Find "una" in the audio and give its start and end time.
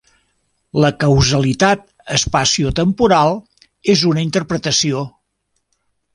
4.15-4.27